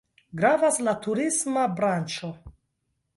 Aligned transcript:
Gravas 0.39 0.79
la 0.87 0.95
turisma 1.03 1.65
branĉo. 1.81 2.31